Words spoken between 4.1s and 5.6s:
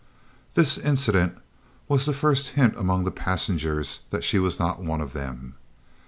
she was not one of them.